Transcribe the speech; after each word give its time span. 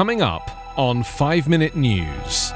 Coming 0.00 0.22
up 0.22 0.50
on 0.78 1.02
5 1.02 1.46
Minute 1.46 1.76
News. 1.76 2.52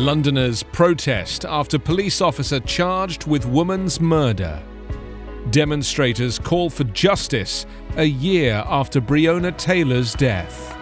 Londoners 0.00 0.62
protest 0.62 1.44
after 1.44 1.78
police 1.78 2.22
officer 2.22 2.60
charged 2.60 3.26
with 3.26 3.44
woman's 3.44 4.00
murder. 4.00 4.62
Demonstrators 5.50 6.38
call 6.38 6.70
for 6.70 6.84
justice 6.84 7.66
a 7.98 8.06
year 8.06 8.64
after 8.66 9.02
Breonna 9.02 9.54
Taylor's 9.58 10.14
death. 10.14 10.74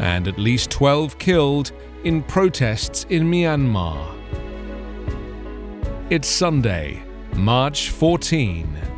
And 0.00 0.26
at 0.26 0.40
least 0.40 0.72
12 0.72 1.20
killed 1.20 1.70
in 2.02 2.24
protests 2.24 3.06
in 3.10 3.30
Myanmar. 3.30 4.12
It's 6.10 6.26
Sunday, 6.26 7.04
March 7.36 7.90
14. 7.90 8.93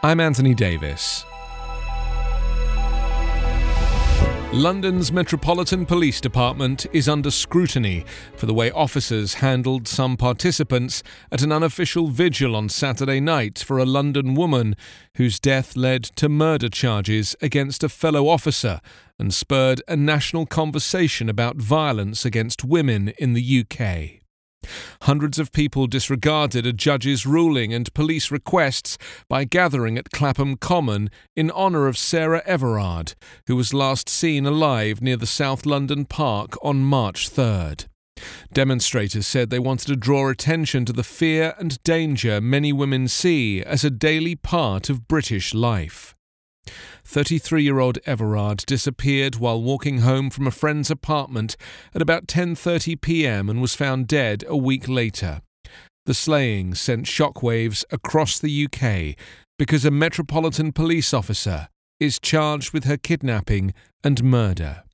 I'm 0.00 0.20
Anthony 0.20 0.54
Davis. 0.54 1.24
London's 4.52 5.10
Metropolitan 5.10 5.84
Police 5.86 6.20
Department 6.20 6.86
is 6.92 7.08
under 7.08 7.32
scrutiny 7.32 8.04
for 8.36 8.46
the 8.46 8.54
way 8.54 8.70
officers 8.70 9.34
handled 9.34 9.88
some 9.88 10.16
participants 10.16 11.02
at 11.32 11.42
an 11.42 11.50
unofficial 11.50 12.06
vigil 12.06 12.54
on 12.54 12.68
Saturday 12.68 13.18
night 13.18 13.58
for 13.58 13.78
a 13.78 13.84
London 13.84 14.34
woman 14.34 14.76
whose 15.16 15.40
death 15.40 15.76
led 15.76 16.04
to 16.04 16.28
murder 16.28 16.68
charges 16.68 17.34
against 17.42 17.82
a 17.82 17.88
fellow 17.88 18.28
officer 18.28 18.80
and 19.18 19.34
spurred 19.34 19.82
a 19.88 19.96
national 19.96 20.46
conversation 20.46 21.28
about 21.28 21.56
violence 21.56 22.24
against 22.24 22.62
women 22.62 23.08
in 23.18 23.32
the 23.32 23.66
UK. 23.66 24.22
Hundreds 25.02 25.38
of 25.38 25.52
people 25.52 25.86
disregarded 25.86 26.66
a 26.66 26.72
judge's 26.72 27.24
ruling 27.24 27.72
and 27.72 27.92
police 27.94 28.30
requests 28.30 28.98
by 29.28 29.44
gathering 29.44 29.96
at 29.96 30.10
Clapham 30.10 30.56
Common 30.56 31.10
in 31.36 31.50
honour 31.50 31.86
of 31.86 31.96
Sarah 31.96 32.42
Everard, 32.44 33.14
who 33.46 33.56
was 33.56 33.72
last 33.72 34.08
seen 34.08 34.44
alive 34.44 35.00
near 35.00 35.16
the 35.16 35.26
South 35.26 35.64
London 35.64 36.04
Park 36.04 36.56
on 36.62 36.80
March 36.80 37.30
3rd. 37.30 37.86
Demonstrators 38.52 39.26
said 39.26 39.50
they 39.50 39.58
wanted 39.58 39.86
to 39.86 39.96
draw 39.96 40.28
attention 40.28 40.84
to 40.84 40.92
the 40.92 41.04
fear 41.04 41.54
and 41.58 41.82
danger 41.84 42.40
many 42.40 42.72
women 42.72 43.06
see 43.06 43.62
as 43.62 43.84
a 43.84 43.90
daily 43.90 44.34
part 44.34 44.90
of 44.90 45.06
British 45.06 45.54
life. 45.54 46.16
33 47.04 47.62
year 47.62 47.78
old 47.78 47.98
Everard 48.06 48.64
disappeared 48.66 49.36
while 49.36 49.62
walking 49.62 49.98
home 49.98 50.30
from 50.30 50.46
a 50.46 50.52
friend's 50.52 50.90
apartment 50.90 51.56
at 51.94 52.02
about 52.02 52.26
10.30 52.26 53.00
pm 53.00 53.48
and 53.48 53.60
was 53.60 53.74
found 53.74 54.06
dead 54.06 54.44
a 54.48 54.56
week 54.56 54.88
later. 54.88 55.40
The 56.06 56.14
slaying 56.14 56.74
sent 56.74 57.06
shockwaves 57.06 57.84
across 57.90 58.38
the 58.38 58.66
UK 58.66 59.16
because 59.58 59.84
a 59.84 59.90
Metropolitan 59.90 60.72
Police 60.72 61.12
officer 61.12 61.68
is 62.00 62.18
charged 62.18 62.72
with 62.72 62.84
her 62.84 62.96
kidnapping 62.96 63.74
and 64.04 64.22
murder. 64.22 64.84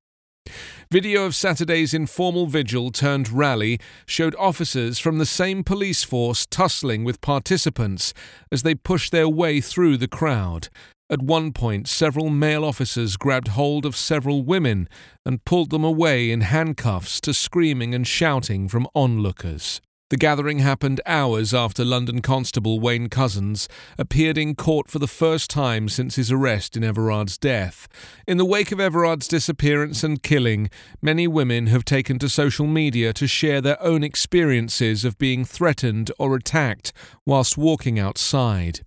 Video 0.91 1.25
of 1.25 1.34
Saturday's 1.34 1.94
informal 1.94 2.47
vigil 2.47 2.91
turned 2.91 3.31
rally 3.31 3.81
showed 4.06 4.34
officers 4.36 4.98
from 4.98 5.19
the 5.19 5.27
same 5.27 5.64
police 5.64 6.05
force 6.05 6.47
tussling 6.47 7.05
with 7.05 7.20
participants 7.20 8.12
as 8.53 8.62
they 8.62 8.75
pushed 8.75 9.11
their 9.11 9.28
way 9.28 9.61
through 9.61 9.97
the 9.97 10.09
crowd, 10.09 10.69
at 11.10 11.22
one 11.22 11.52
point, 11.52 11.86
several 11.86 12.30
male 12.30 12.64
officers 12.64 13.16
grabbed 13.16 13.48
hold 13.48 13.84
of 13.84 13.94
several 13.94 14.42
women 14.42 14.88
and 15.27 15.44
pulled 15.44 15.70
them 15.70 15.84
away 15.84 16.30
in 16.30 16.41
handcuffs 16.41 17.20
to 17.20 17.34
screaming 17.34 17.94
and 17.94 18.06
shouting 18.06 18.69
from 18.69 18.86
onlookers. 18.94 19.80
The 20.10 20.19
gathering 20.19 20.60
happened 20.60 21.00
hours 21.06 21.52
after 21.52 21.84
London 21.84 22.22
Constable 22.22 22.78
Wayne 22.78 23.08
Couzens 23.08 23.69
appeared 23.98 24.38
in 24.38 24.55
court 24.55 24.88
for 24.88 24.98
the 24.98 25.06
first 25.06 25.50
time 25.50 25.88
since 25.88 26.16
his 26.16 26.30
arrest 26.30 26.77
in 26.77 26.84
Everard's 26.84 27.36
death. 27.36 27.88
In 28.27 28.36
the 28.36 28.44
wake 28.44 28.71
of 28.71 28.78
Everard's 28.78 29.26
disappearance 29.26 30.04
and 30.04 30.22
killing, 30.22 30.71
many 31.03 31.26
women 31.26 31.66
have 31.69 31.84
taken 31.84 32.19
to 32.21 32.28
social 32.28 32.66
media 32.66 33.12
to 33.15 33.26
share 33.26 33.60
their 33.60 33.82
own 33.82 34.04
experiences 34.04 35.04
of 35.04 35.19
being 35.19 35.44
threatened 35.44 36.12
or 36.19 36.36
attacked 36.36 36.92
whilst 37.26 37.59
walking 37.59 37.98
outside. 37.98 38.81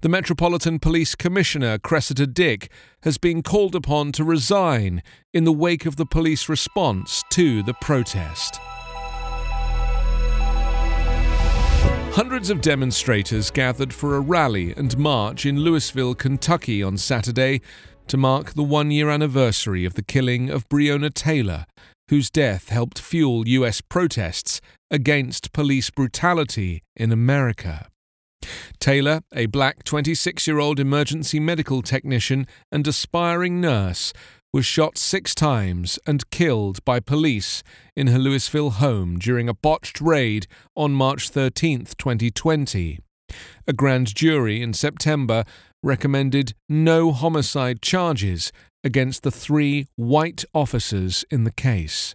The 0.00 0.08
Metropolitan 0.08 0.78
Police 0.78 1.14
Commissioner, 1.14 1.78
Cressida 1.78 2.26
Dick, 2.26 2.70
has 3.02 3.18
been 3.18 3.42
called 3.42 3.74
upon 3.74 4.12
to 4.12 4.24
resign 4.24 5.02
in 5.32 5.44
the 5.44 5.52
wake 5.52 5.86
of 5.86 5.96
the 5.96 6.06
police 6.06 6.48
response 6.48 7.22
to 7.30 7.62
the 7.62 7.74
protest. 7.74 8.60
Hundreds 12.12 12.50
of 12.50 12.60
demonstrators 12.60 13.50
gathered 13.50 13.92
for 13.92 14.16
a 14.16 14.20
rally 14.20 14.74
and 14.76 14.98
march 14.98 15.46
in 15.46 15.60
Louisville, 15.60 16.16
Kentucky 16.16 16.82
on 16.82 16.96
Saturday 16.96 17.60
to 18.08 18.16
mark 18.16 18.54
the 18.54 18.62
one 18.64 18.90
year 18.90 19.08
anniversary 19.08 19.84
of 19.84 19.94
the 19.94 20.02
killing 20.02 20.50
of 20.50 20.68
Breonna 20.68 21.14
Taylor, 21.14 21.66
whose 22.08 22.30
death 22.30 22.70
helped 22.70 22.98
fuel 22.98 23.46
U.S. 23.46 23.80
protests 23.80 24.60
against 24.90 25.52
police 25.52 25.90
brutality 25.90 26.82
in 26.96 27.12
America. 27.12 27.88
Taylor, 28.78 29.22
a 29.34 29.46
black 29.46 29.84
26 29.84 30.46
year 30.46 30.58
old 30.58 30.80
emergency 30.80 31.40
medical 31.40 31.82
technician 31.82 32.46
and 32.70 32.86
aspiring 32.86 33.60
nurse, 33.60 34.12
was 34.52 34.64
shot 34.64 34.96
six 34.96 35.34
times 35.34 35.98
and 36.06 36.30
killed 36.30 36.82
by 36.84 37.00
police 37.00 37.62
in 37.94 38.06
her 38.06 38.18
Louisville 38.18 38.70
home 38.70 39.18
during 39.18 39.48
a 39.48 39.54
botched 39.54 40.00
raid 40.00 40.46
on 40.74 40.92
March 40.92 41.28
13, 41.28 41.84
2020. 41.98 42.98
A 43.66 43.72
grand 43.72 44.14
jury 44.14 44.62
in 44.62 44.72
September 44.72 45.44
recommended 45.82 46.54
no 46.68 47.12
homicide 47.12 47.82
charges 47.82 48.50
against 48.82 49.22
the 49.22 49.30
three 49.30 49.86
white 49.96 50.44
officers 50.54 51.24
in 51.30 51.44
the 51.44 51.52
case. 51.52 52.14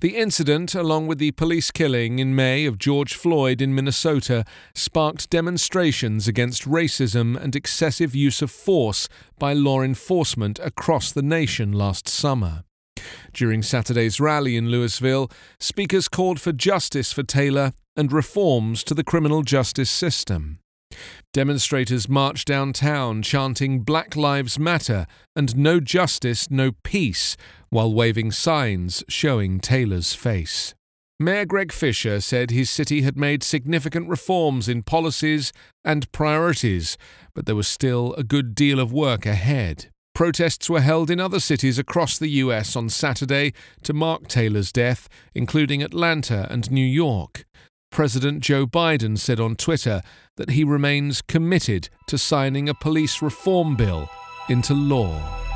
The 0.00 0.16
incident, 0.16 0.74
along 0.74 1.06
with 1.06 1.18
the 1.18 1.32
police 1.32 1.70
killing 1.70 2.18
in 2.18 2.34
May 2.34 2.64
of 2.66 2.78
George 2.78 3.14
Floyd 3.14 3.60
in 3.60 3.74
Minnesota, 3.74 4.44
sparked 4.74 5.30
demonstrations 5.30 6.28
against 6.28 6.68
racism 6.68 7.36
and 7.36 7.54
excessive 7.54 8.14
use 8.14 8.42
of 8.42 8.50
force 8.50 9.08
by 9.38 9.52
law 9.52 9.82
enforcement 9.82 10.58
across 10.58 11.12
the 11.12 11.22
nation 11.22 11.72
last 11.72 12.08
summer. 12.08 12.64
During 13.32 13.62
Saturday's 13.62 14.20
rally 14.20 14.56
in 14.56 14.68
Louisville, 14.70 15.30
speakers 15.58 16.08
called 16.08 16.40
for 16.40 16.52
justice 16.52 17.12
for 17.12 17.22
Taylor 17.22 17.72
and 17.96 18.12
reforms 18.12 18.84
to 18.84 18.94
the 18.94 19.04
criminal 19.04 19.42
justice 19.42 19.90
system. 19.90 20.58
Demonstrators 21.32 22.08
marched 22.08 22.48
downtown 22.48 23.22
chanting 23.22 23.80
Black 23.80 24.14
Lives 24.14 24.58
Matter 24.58 25.06
and 25.34 25.56
No 25.56 25.80
Justice, 25.80 26.50
No 26.50 26.72
Peace, 26.82 27.36
while 27.72 27.90
waving 27.90 28.30
signs 28.30 29.02
showing 29.08 29.58
Taylor's 29.58 30.12
face. 30.12 30.74
Mayor 31.18 31.46
Greg 31.46 31.72
Fisher 31.72 32.20
said 32.20 32.50
his 32.50 32.68
city 32.68 33.00
had 33.00 33.16
made 33.16 33.42
significant 33.42 34.10
reforms 34.10 34.68
in 34.68 34.82
policies 34.82 35.54
and 35.82 36.12
priorities, 36.12 36.98
but 37.34 37.46
there 37.46 37.56
was 37.56 37.66
still 37.66 38.12
a 38.18 38.24
good 38.24 38.54
deal 38.54 38.78
of 38.78 38.92
work 38.92 39.24
ahead. 39.24 39.86
Protests 40.14 40.68
were 40.68 40.82
held 40.82 41.10
in 41.10 41.18
other 41.18 41.40
cities 41.40 41.78
across 41.78 42.18
the 42.18 42.28
US 42.28 42.76
on 42.76 42.90
Saturday 42.90 43.54
to 43.84 43.94
mark 43.94 44.28
Taylor's 44.28 44.70
death, 44.70 45.08
including 45.34 45.82
Atlanta 45.82 46.46
and 46.50 46.70
New 46.70 46.84
York. 46.84 47.46
President 47.90 48.40
Joe 48.40 48.66
Biden 48.66 49.16
said 49.16 49.40
on 49.40 49.56
Twitter 49.56 50.02
that 50.36 50.50
he 50.50 50.62
remains 50.62 51.22
committed 51.22 51.88
to 52.08 52.18
signing 52.18 52.68
a 52.68 52.74
police 52.74 53.22
reform 53.22 53.76
bill 53.76 54.10
into 54.50 54.74
law. 54.74 55.51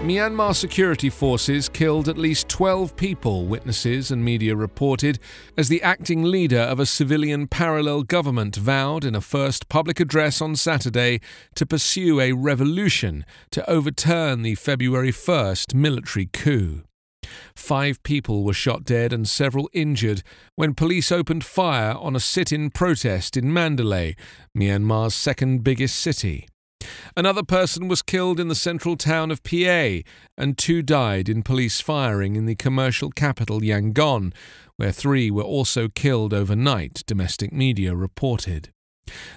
Myanmar 0.00 0.56
security 0.56 1.10
forces 1.10 1.68
killed 1.68 2.08
at 2.08 2.16
least 2.16 2.48
12 2.48 2.96
people, 2.96 3.44
witnesses 3.44 4.10
and 4.10 4.24
media 4.24 4.56
reported, 4.56 5.18
as 5.58 5.68
the 5.68 5.82
acting 5.82 6.22
leader 6.22 6.60
of 6.60 6.80
a 6.80 6.86
civilian 6.86 7.46
parallel 7.46 8.02
government 8.02 8.56
vowed 8.56 9.04
in 9.04 9.14
a 9.14 9.20
first 9.20 9.68
public 9.68 10.00
address 10.00 10.40
on 10.40 10.56
Saturday 10.56 11.20
to 11.54 11.66
pursue 11.66 12.18
a 12.18 12.32
revolution 12.32 13.26
to 13.50 13.68
overturn 13.68 14.40
the 14.40 14.54
February 14.54 15.12
1st 15.12 15.74
military 15.74 16.24
coup. 16.32 16.82
Five 17.54 18.02
people 18.02 18.42
were 18.42 18.54
shot 18.54 18.84
dead 18.84 19.12
and 19.12 19.28
several 19.28 19.68
injured 19.74 20.22
when 20.56 20.72
police 20.72 21.12
opened 21.12 21.44
fire 21.44 21.92
on 21.92 22.16
a 22.16 22.20
sit 22.20 22.52
in 22.52 22.70
protest 22.70 23.36
in 23.36 23.52
Mandalay, 23.52 24.16
Myanmar's 24.56 25.14
second 25.14 25.62
biggest 25.62 25.96
city. 25.96 26.48
Another 27.20 27.42
person 27.42 27.86
was 27.86 28.00
killed 28.00 28.40
in 28.40 28.48
the 28.48 28.54
central 28.54 28.96
town 28.96 29.30
of 29.30 29.42
Pyay, 29.42 30.06
and 30.38 30.56
two 30.56 30.80
died 30.80 31.28
in 31.28 31.42
police 31.42 31.78
firing 31.78 32.34
in 32.34 32.46
the 32.46 32.54
commercial 32.54 33.10
capital 33.10 33.60
Yangon, 33.60 34.32
where 34.76 34.90
three 34.90 35.30
were 35.30 35.42
also 35.42 35.88
killed 35.88 36.32
overnight, 36.32 37.02
domestic 37.06 37.52
media 37.52 37.94
reported. 37.94 38.70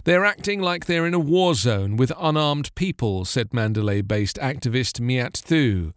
They're 0.06 0.24
acting 0.24 0.62
like 0.62 0.86
they're 0.86 1.06
in 1.06 1.14
a 1.14 1.20
war 1.20 1.56
zone 1.56 1.98
with 1.98 2.14
unarmed 2.18 2.74
people, 2.76 3.26
said 3.26 3.54
Mandalay 3.54 4.00
based 4.02 4.38
activist 4.38 5.02
Myat 5.02 5.36
Thu. 5.36 5.92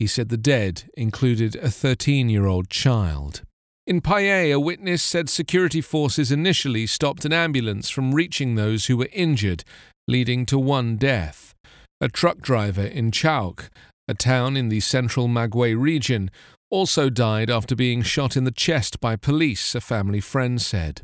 He 0.00 0.08
said 0.08 0.30
the 0.30 0.36
dead 0.36 0.90
included 0.96 1.54
a 1.54 1.70
13 1.70 2.28
year 2.28 2.46
old 2.46 2.68
child. 2.68 3.42
In 3.86 4.00
Pyay, 4.00 4.52
a 4.52 4.58
witness 4.58 5.04
said 5.04 5.28
security 5.28 5.82
forces 5.82 6.32
initially 6.32 6.88
stopped 6.88 7.24
an 7.24 7.32
ambulance 7.32 7.88
from 7.90 8.12
reaching 8.12 8.56
those 8.56 8.86
who 8.86 8.96
were 8.96 9.08
injured, 9.12 9.62
leading 10.08 10.44
to 10.46 10.58
one 10.58 10.96
death. 10.96 11.54
A 12.00 12.08
truck 12.08 12.40
driver 12.40 12.82
in 12.82 13.12
Chauk, 13.12 13.68
a 14.08 14.14
town 14.14 14.56
in 14.56 14.70
the 14.70 14.80
central 14.80 15.28
Magwe 15.28 15.78
region, 15.78 16.30
also 16.70 17.10
died 17.10 17.50
after 17.50 17.76
being 17.76 18.02
shot 18.02 18.36
in 18.36 18.44
the 18.44 18.50
chest 18.50 19.00
by 19.00 19.14
police, 19.14 19.74
a 19.74 19.80
family 19.80 20.20
friend 20.20 20.60
said. 20.60 21.02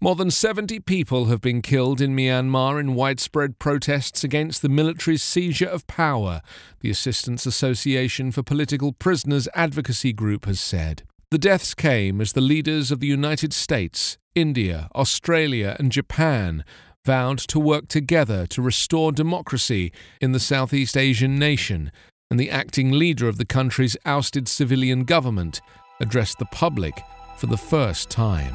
More 0.00 0.14
than 0.14 0.30
70 0.30 0.80
people 0.80 1.26
have 1.26 1.40
been 1.40 1.62
killed 1.62 2.00
in 2.00 2.14
Myanmar 2.14 2.78
in 2.78 2.94
widespread 2.94 3.58
protests 3.58 4.22
against 4.22 4.62
the 4.62 4.68
military's 4.68 5.22
seizure 5.22 5.66
of 5.66 5.86
power, 5.86 6.40
the 6.80 6.90
Assistance 6.90 7.46
Association 7.46 8.30
for 8.30 8.42
Political 8.42 8.92
Prisoners 8.92 9.48
advocacy 9.54 10.12
group 10.12 10.44
has 10.44 10.60
said. 10.60 11.02
The 11.30 11.38
deaths 11.38 11.74
came 11.74 12.20
as 12.20 12.32
the 12.32 12.40
leaders 12.40 12.90
of 12.90 13.00
the 13.00 13.06
United 13.06 13.52
States, 13.52 14.16
India, 14.34 14.88
Australia, 14.94 15.76
and 15.78 15.90
Japan 15.90 16.64
vowed 17.08 17.38
to 17.38 17.58
work 17.58 17.88
together 17.88 18.46
to 18.46 18.60
restore 18.60 19.12
democracy 19.12 19.90
in 20.20 20.32
the 20.32 20.38
Southeast 20.38 20.94
Asian 20.94 21.38
nation, 21.38 21.90
and 22.30 22.38
the 22.38 22.50
acting 22.50 22.92
leader 22.92 23.26
of 23.28 23.38
the 23.38 23.46
country's 23.46 23.96
ousted 24.04 24.46
civilian 24.46 25.04
government 25.04 25.62
addressed 26.02 26.38
the 26.38 26.44
public 26.52 27.00
for 27.38 27.46
the 27.46 27.56
first 27.56 28.10
time. 28.10 28.54